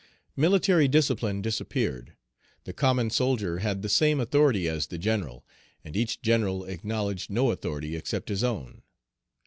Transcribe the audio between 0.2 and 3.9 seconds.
Military discipline disappeared; the common soldier had the